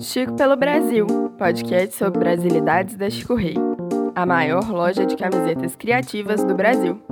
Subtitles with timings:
[0.00, 3.56] Chico pelo Brasil, podcast sobre brasilidades da Chico Rei,
[4.14, 7.02] a maior loja de camisetas criativas do Brasil.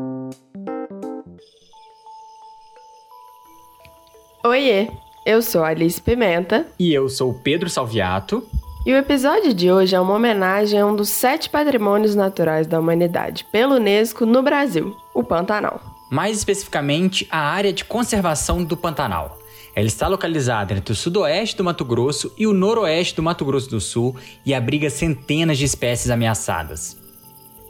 [4.45, 4.89] Oiê,
[5.27, 6.65] eu sou Alice Pimenta.
[6.79, 8.47] E eu sou Pedro Salviato.
[8.87, 12.79] E o episódio de hoje é uma homenagem a um dos sete patrimônios naturais da
[12.79, 15.81] humanidade pelo Unesco no Brasil, o Pantanal.
[16.09, 19.39] Mais especificamente, a área de conservação do Pantanal.
[19.77, 23.69] Ela está localizada entre o sudoeste do Mato Grosso e o noroeste do Mato Grosso
[23.69, 26.97] do Sul e abriga centenas de espécies ameaçadas.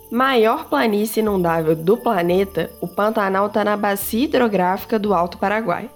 [0.09, 5.91] Maior planície inundável do planeta, o Pantanal está na bacia hidrográfica do Alto Paraguai.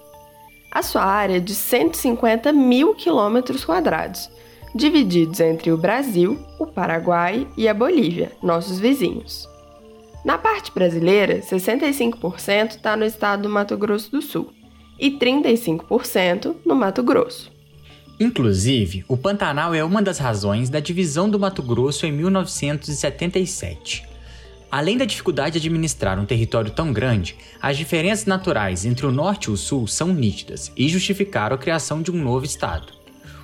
[0.69, 4.29] A sua área é de 150 mil quilômetros quadrados
[4.75, 9.47] divididos entre o Brasil, o Paraguai e a Bolívia, nossos vizinhos.
[10.25, 14.53] Na parte brasileira, 65% está no estado do Mato Grosso do Sul
[15.01, 17.51] e 35% no Mato Grosso.
[18.19, 24.07] Inclusive, o Pantanal é uma das razões da divisão do Mato Grosso em 1977.
[24.71, 29.45] Além da dificuldade de administrar um território tão grande, as diferenças naturais entre o norte
[29.45, 32.93] e o sul são nítidas e justificaram a criação de um novo estado.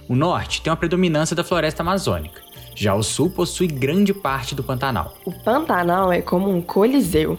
[0.08, 2.42] O norte tem uma predominância da floresta amazônica.
[2.76, 5.18] Já o sul possui grande parte do Pantanal.
[5.26, 7.38] O Pantanal é como um coliseu.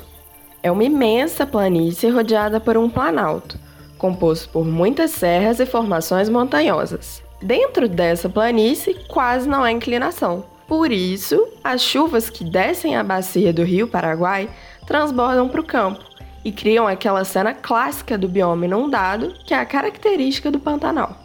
[0.60, 3.56] É uma imensa planície rodeada por um planalto,
[3.98, 7.22] composto por muitas serras e formações montanhosas.
[7.42, 10.44] Dentro dessa planície quase não há inclinação.
[10.66, 14.48] Por isso, as chuvas que descem a bacia do rio Paraguai
[14.86, 16.04] transbordam para o campo
[16.44, 21.16] e criam aquela cena clássica do bioma inundado que é a característica do Pantanal.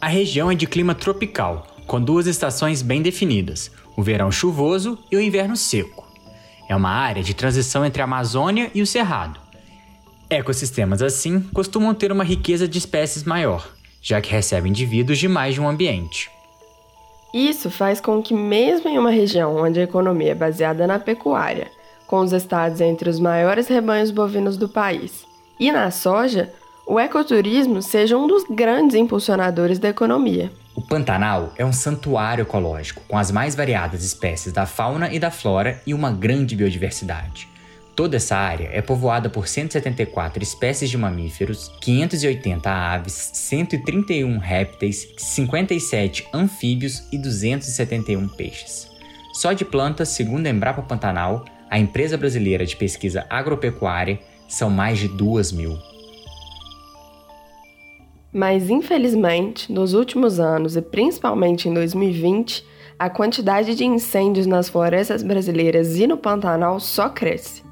[0.00, 5.16] A região é de clima tropical, com duas estações bem definidas, o verão chuvoso e
[5.16, 6.06] o inverno seco.
[6.68, 9.40] É uma área de transição entre a Amazônia e o Cerrado.
[10.30, 13.66] Ecossistemas assim costumam ter uma riqueza de espécies maior,
[14.02, 16.30] já que recebem indivíduos de mais de um ambiente.
[17.32, 21.70] Isso faz com que, mesmo em uma região onde a economia é baseada na pecuária,
[22.06, 25.24] com os estados entre os maiores rebanhos bovinos do país,
[25.58, 26.52] e na soja,
[26.86, 30.52] o ecoturismo seja um dos grandes impulsionadores da economia.
[30.74, 35.30] O Pantanal é um santuário ecológico com as mais variadas espécies da fauna e da
[35.30, 37.48] flora e uma grande biodiversidade.
[37.98, 46.28] Toda essa área é povoada por 174 espécies de mamíferos, 580 aves, 131 répteis, 57
[46.32, 48.88] anfíbios e 271 peixes.
[49.32, 55.00] Só de plantas, segundo a Embrapa Pantanal, a empresa brasileira de pesquisa agropecuária, são mais
[55.00, 55.76] de 2 mil.
[58.32, 62.64] Mas, infelizmente, nos últimos anos e principalmente em 2020,
[62.96, 67.66] a quantidade de incêndios nas florestas brasileiras e no Pantanal só cresce.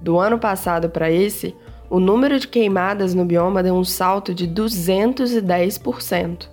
[0.00, 1.54] Do ano passado para esse,
[1.88, 6.48] o número de queimadas no bioma deu um salto de 210%.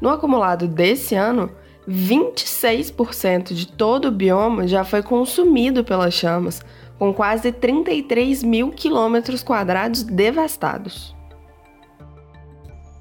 [0.00, 1.50] No acumulado desse ano,
[1.88, 6.62] 26% de todo o bioma já foi consumido pelas chamas,
[6.98, 11.14] com quase 33 mil quilômetros quadrados devastados.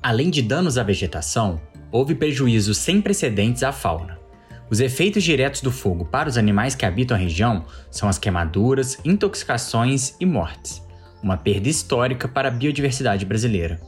[0.01, 4.22] Além de danos à vegetação, houve prejuízos sem precedentes à fauna.
[4.69, 8.97] Os efeitos diretos do fogo para os animais que habitam a região são as queimaduras,
[9.05, 10.81] intoxicações e mortes,
[11.21, 13.79] uma perda histórica para a biodiversidade brasileira.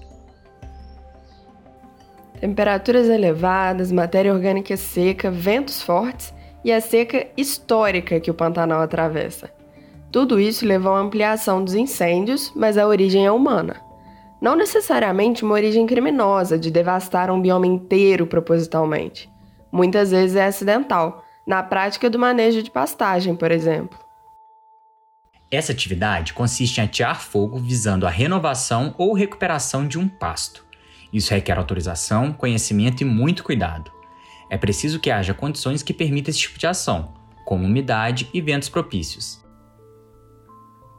[2.39, 9.49] Temperaturas elevadas, matéria orgânica seca, ventos fortes e a seca histórica que o Pantanal atravessa.
[10.11, 13.77] Tudo isso levou à ampliação dos incêndios, mas a origem é humana.
[14.41, 19.29] Não necessariamente uma origem criminosa de devastar um bioma inteiro propositalmente.
[19.75, 23.99] Muitas vezes é acidental, na prática do manejo de pastagem, por exemplo.
[25.51, 30.65] Essa atividade consiste em atear fogo visando a renovação ou recuperação de um pasto.
[31.11, 33.91] Isso requer autorização, conhecimento e muito cuidado.
[34.49, 37.13] É preciso que haja condições que permitam esse tipo de ação,
[37.43, 39.43] como umidade e ventos propícios.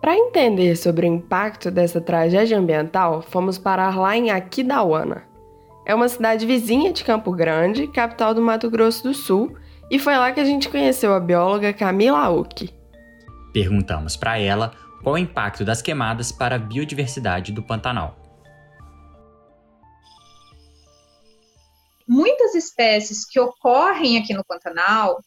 [0.02, 5.24] Para entender sobre o impacto dessa tragédia ambiental, fomos parar lá em Aquidauana.
[5.86, 9.56] É uma cidade vizinha de Campo Grande, capital do Mato Grosso do Sul,
[9.88, 12.68] e foi lá que a gente conheceu a bióloga Camila Auck.
[13.52, 18.16] Perguntamos para ela qual o impacto das queimadas para a biodiversidade do Pantanal.
[22.08, 25.22] Muitas espécies que ocorrem aqui no Pantanal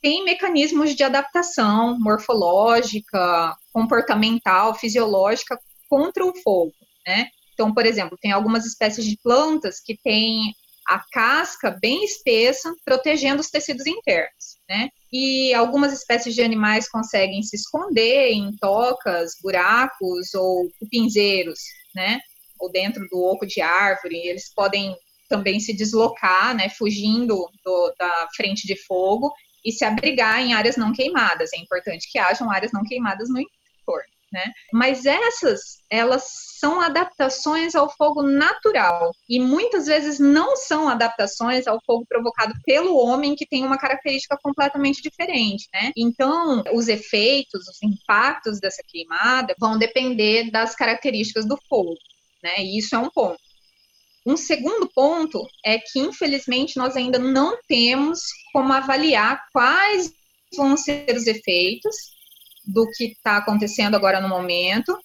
[0.00, 6.72] têm mecanismos de adaptação morfológica, comportamental, fisiológica contra o fogo,
[7.06, 7.26] né?
[7.62, 10.52] Então, por exemplo, tem algumas espécies de plantas que têm
[10.88, 14.88] a casca bem espessa, protegendo os tecidos internos, né?
[15.12, 21.60] E algumas espécies de animais conseguem se esconder em tocas, buracos ou cupinzeiros,
[21.94, 22.18] né?
[22.58, 24.96] Ou dentro do oco de árvore, eles podem
[25.28, 29.32] também se deslocar, né, fugindo do, da frente de fogo
[29.64, 31.50] e se abrigar em áreas não queimadas.
[31.54, 34.52] É importante que hajam áreas não queimadas no entorno né?
[34.72, 36.24] Mas essas, elas
[36.58, 42.96] são adaptações ao fogo natural e muitas vezes não são adaptações ao fogo provocado pelo
[42.96, 45.92] homem que tem uma característica completamente diferente, né?
[45.96, 51.96] Então, os efeitos, os impactos dessa queimada vão depender das características do fogo,
[52.42, 52.54] né?
[52.58, 53.38] E isso é um ponto.
[54.24, 58.20] Um segundo ponto é que, infelizmente, nós ainda não temos
[58.52, 60.12] como avaliar quais
[60.56, 61.96] vão ser os efeitos
[62.64, 64.96] do que está acontecendo agora no momento,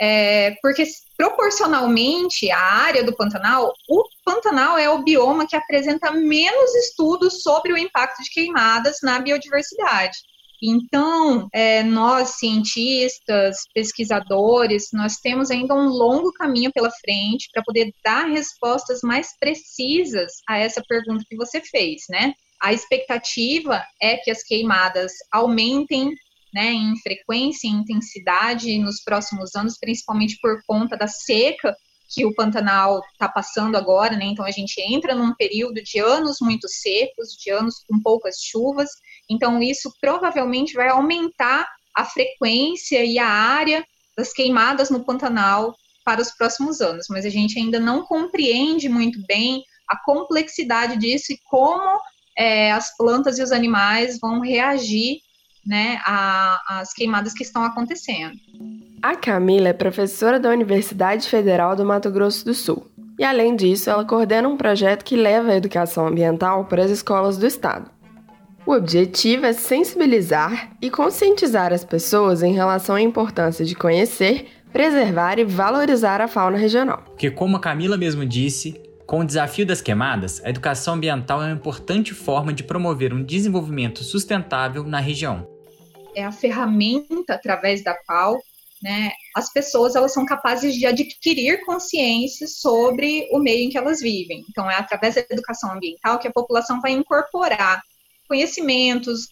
[0.00, 0.84] é, porque
[1.16, 7.72] proporcionalmente à área do Pantanal, o Pantanal é o bioma que apresenta menos estudos sobre
[7.72, 10.16] o impacto de queimadas na biodiversidade.
[10.62, 17.92] Então, é, nós, cientistas, pesquisadores, nós temos ainda um longo caminho pela frente para poder
[18.04, 22.32] dar respostas mais precisas a essa pergunta que você fez, né?
[22.60, 26.12] A expectativa é que as queimadas aumentem
[26.52, 31.76] né, em frequência e intensidade nos próximos anos, principalmente por conta da seca
[32.08, 34.24] que o Pantanal está passando agora, né?
[34.24, 38.88] Então a gente entra num período de anos muito secos, de anos com poucas chuvas.
[39.28, 43.84] Então isso provavelmente vai aumentar a frequência e a área
[44.16, 47.06] das queimadas no Pantanal para os próximos anos.
[47.10, 52.00] Mas a gente ainda não compreende muito bem a complexidade disso e como
[52.36, 55.18] é, as plantas e os animais vão reagir
[55.68, 58.32] né, as queimadas que estão acontecendo.
[59.02, 62.86] A Camila é professora da Universidade Federal do Mato Grosso do Sul.
[63.18, 67.36] E além disso, ela coordena um projeto que leva a educação ambiental para as escolas
[67.36, 67.90] do estado.
[68.64, 75.38] O objetivo é sensibilizar e conscientizar as pessoas em relação à importância de conhecer, preservar
[75.38, 77.02] e valorizar a fauna regional.
[77.06, 81.46] Porque, como a Camila mesmo disse, com o desafio das queimadas, a educação ambiental é
[81.46, 85.57] uma importante forma de promover um desenvolvimento sustentável na região
[86.18, 88.38] é a ferramenta através da qual
[88.82, 94.00] né, as pessoas elas são capazes de adquirir consciência sobre o meio em que elas
[94.00, 94.44] vivem.
[94.48, 97.82] Então, é através da educação ambiental que a população vai incorporar
[98.28, 99.28] conhecimentos,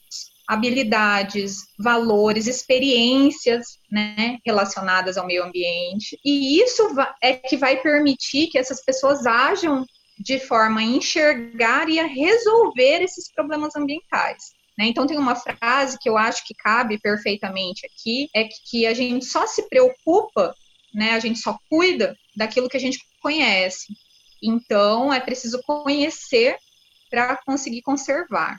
[0.49, 6.19] habilidades, valores, experiências né, relacionadas ao meio ambiente.
[6.25, 6.83] E isso
[7.23, 9.85] é que vai permitir que essas pessoas ajam
[10.19, 14.56] de forma a enxergar e a resolver esses problemas ambientais.
[14.79, 14.87] Né?
[14.87, 19.25] Então, tem uma frase que eu acho que cabe perfeitamente aqui: é que a gente
[19.25, 20.55] só se preocupa,
[20.95, 21.13] né?
[21.13, 23.87] a gente só cuida daquilo que a gente conhece.
[24.43, 26.57] Então, é preciso conhecer
[27.11, 28.59] para conseguir conservar.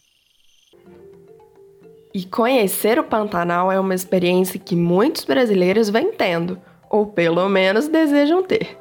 [2.13, 6.59] E conhecer o Pantanal é uma experiência que muitos brasileiros vêm tendo,
[6.89, 8.79] ou pelo menos desejam ter.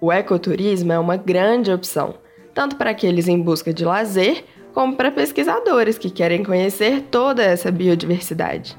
[0.00, 2.16] O ecoturismo é uma grande opção,
[2.52, 4.44] tanto para aqueles em busca de lazer
[4.76, 8.76] como para pesquisadores que querem conhecer toda essa biodiversidade.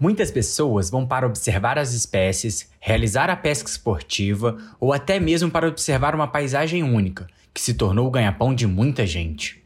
[0.00, 5.68] Muitas pessoas vão para observar as espécies, realizar a pesca esportiva ou até mesmo para
[5.68, 9.64] observar uma paisagem única, que se tornou o ganha-pão de muita gente.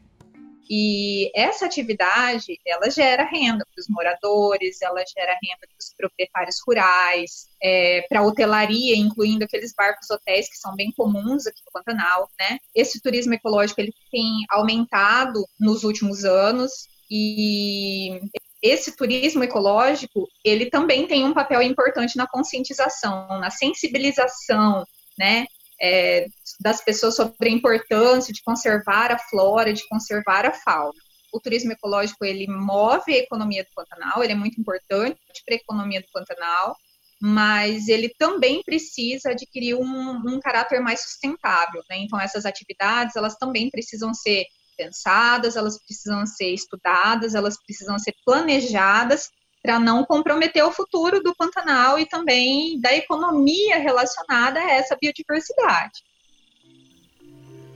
[0.69, 6.57] E essa atividade, ela gera renda para os moradores, ela gera renda para os proprietários
[6.65, 11.71] rurais, é, para a hotelaria, incluindo aqueles barcos hotéis que são bem comuns aqui no
[11.71, 12.57] Pantanal, né?
[12.73, 16.71] Esse turismo ecológico, ele tem aumentado nos últimos anos
[17.11, 18.21] e
[18.61, 24.85] esse turismo ecológico, ele também tem um papel importante na conscientização, na sensibilização,
[25.19, 25.45] né?
[25.83, 26.27] É,
[26.61, 30.93] das pessoas sobre a importância de conservar a flora, de conservar a fauna.
[31.33, 35.57] O turismo ecológico ele move a economia do Pantanal, ele é muito importante para a
[35.57, 36.77] economia do Pantanal,
[37.21, 41.83] mas ele também precisa adquirir um, um caráter mais sustentável.
[41.89, 41.97] Né?
[41.97, 44.45] Então essas atividades elas também precisam ser
[44.77, 49.29] pensadas, elas precisam ser estudadas, elas precisam ser planejadas
[49.63, 56.03] para não comprometer o futuro do Pantanal e também da economia relacionada a essa biodiversidade.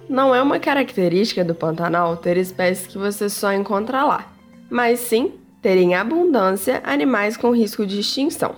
[0.09, 4.33] Não é uma característica do Pantanal ter espécies que você só encontra lá,
[4.69, 8.55] mas sim ter em abundância animais com risco de extinção,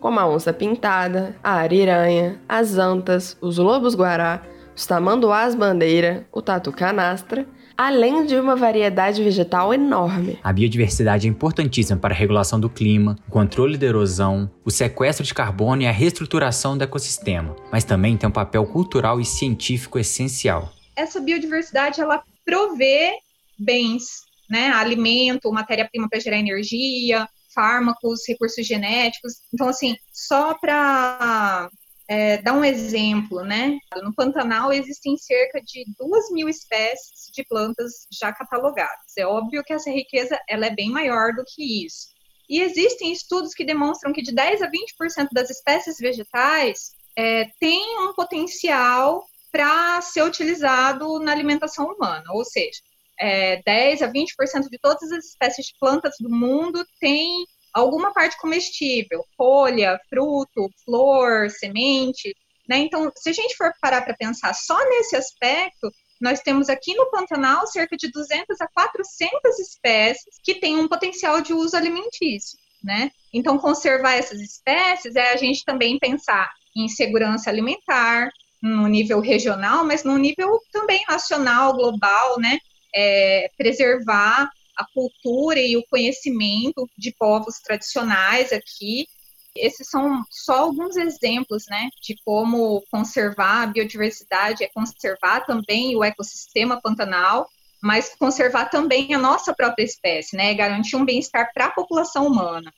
[0.00, 4.42] como a onça pintada, a ariranha, as antas, os lobos-guará,
[4.74, 7.46] os tamanduás bandeira, o tatu canastra
[7.86, 10.38] além de uma variedade vegetal enorme.
[10.42, 15.24] A biodiversidade é importantíssima para a regulação do clima, o controle da erosão, o sequestro
[15.24, 19.98] de carbono e a reestruturação do ecossistema, mas também tem um papel cultural e científico
[19.98, 20.72] essencial.
[20.94, 23.14] Essa biodiversidade ela provê
[23.58, 29.34] bens, né, alimento, matéria-prima para gerar energia, fármacos, recursos genéticos.
[29.52, 31.68] Então, assim, só para
[32.08, 33.78] é, dar um exemplo, né?
[34.02, 39.16] No Pantanal existem cerca de duas mil espécies de plantas já catalogadas.
[39.16, 42.08] É óbvio que essa riqueza ela é bem maior do que isso.
[42.48, 47.98] E existem estudos que demonstram que de 10 a 20% das espécies vegetais é, têm
[48.00, 52.80] um potencial para ser utilizado na alimentação humana, ou seja,
[53.20, 58.38] é, 10 a 20% de todas as espécies de plantas do mundo têm alguma parte
[58.38, 62.34] comestível, folha, fruto, flor, semente.
[62.68, 62.78] Né?
[62.78, 67.10] Então, se a gente for parar para pensar só nesse aspecto, nós temos aqui no
[67.10, 72.58] Pantanal cerca de 200 a 400 espécies que têm um potencial de uso alimentício.
[72.82, 73.10] Né?
[73.32, 78.30] Então, conservar essas espécies é a gente também pensar em segurança alimentar,
[78.62, 82.58] no nível regional, mas no nível também nacional, global, né?
[82.94, 89.06] É, preservar a cultura e o conhecimento de povos tradicionais aqui.
[89.54, 96.02] Esses são só alguns exemplos, né, de como conservar a biodiversidade, é conservar também o
[96.02, 97.46] ecossistema pantanal,
[97.82, 102.72] mas conservar também a nossa própria espécie, né, garantir um bem-estar para a população humana.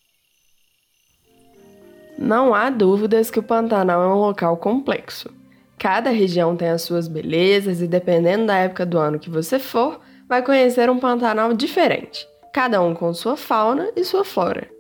[2.19, 5.31] Não há dúvidas que o Pantanal é um local complexo.
[5.77, 10.01] Cada região tem as suas belezas e, dependendo da época do ano que você for,
[10.29, 14.71] vai conhecer um Pantanal diferente, cada um com sua fauna e sua flora.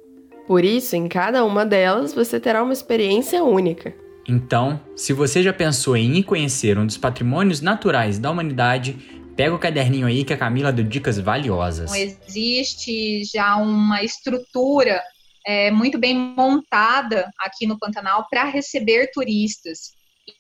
[0.47, 3.95] Por isso, em cada uma delas, você terá uma experiência única.
[4.29, 8.97] Então, se você já pensou em ir conhecer um dos patrimônios naturais da humanidade,
[9.37, 11.93] pega o caderninho aí que a Camila deu dicas valiosas.
[11.95, 15.03] Existe já uma estrutura
[15.47, 19.93] é, muito bem montada aqui no Pantanal para receber turistas.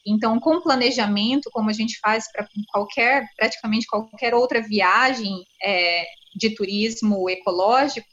[0.07, 6.50] Então, com planejamento, como a gente faz para qualquer, praticamente qualquer outra viagem é, de
[6.55, 8.07] turismo ecológico,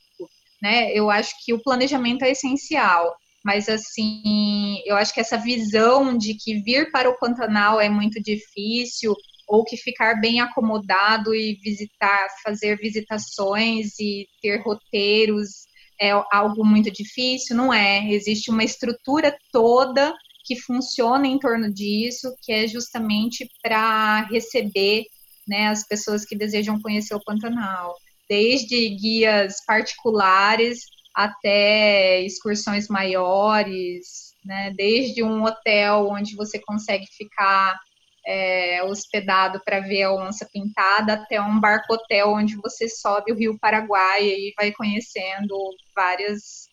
[0.62, 3.16] né, eu acho que o planejamento é essencial.
[3.44, 8.22] Mas, assim, eu acho que essa visão de que vir para o Pantanal é muito
[8.22, 9.16] difícil,
[9.48, 15.66] ou que ficar bem acomodado e visitar, fazer visitações e ter roteiros
[16.00, 18.12] é algo muito difícil, não é.
[18.12, 25.06] Existe uma estrutura toda que funciona em torno disso, que é justamente para receber
[25.48, 27.96] né, as pessoas que desejam conhecer o Pantanal,
[28.30, 37.78] desde guias particulares até excursões maiores, né, desde um hotel onde você consegue ficar
[38.26, 43.36] é, hospedado para ver a onça pintada, até um barco hotel onde você sobe o
[43.36, 45.58] Rio Paraguai e vai conhecendo
[45.96, 46.70] várias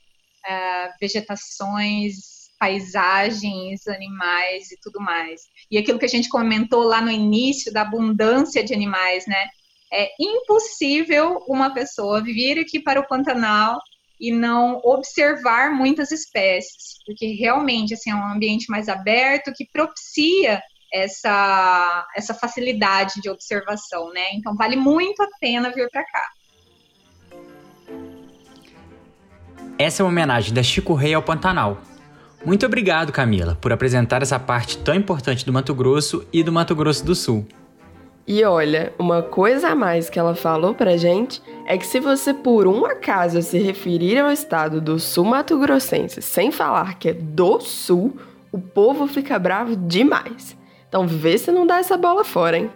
[0.46, 5.42] é, vegetações paisagens, animais e tudo mais.
[5.70, 9.46] E aquilo que a gente comentou lá no início da abundância de animais, né?
[9.92, 13.78] É impossível uma pessoa vir aqui para o Pantanal
[14.20, 20.60] e não observar muitas espécies, porque realmente assim, é um ambiente mais aberto que propicia
[20.92, 24.32] essa, essa facilidade de observação, né?
[24.34, 26.28] Então vale muito a pena vir para cá.
[29.78, 31.80] Essa é uma homenagem da Chico Rei ao Pantanal,
[32.44, 36.74] muito obrigado, Camila, por apresentar essa parte tão importante do Mato Grosso e do Mato
[36.74, 37.46] Grosso do Sul.
[38.30, 42.34] E olha, uma coisa a mais que ela falou pra gente é que se você
[42.34, 47.58] por um acaso se referir ao estado do sul mato-grossense sem falar que é do
[47.58, 48.18] sul,
[48.52, 50.54] o povo fica bravo demais.
[50.86, 52.70] Então vê se não dá essa bola fora, hein?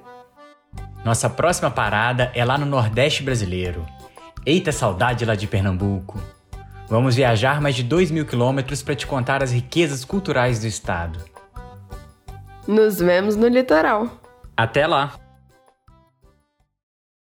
[1.04, 3.84] Nossa próxima parada é lá no Nordeste brasileiro.
[4.46, 6.18] Eita saudade lá de Pernambuco!
[6.92, 11.18] Vamos viajar mais de 2 mil quilômetros para te contar as riquezas culturais do estado.
[12.68, 14.20] Nos vemos no litoral.
[14.54, 15.21] Até lá!